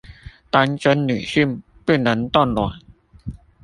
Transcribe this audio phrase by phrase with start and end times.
[0.49, 2.79] 單身女性不能凍卵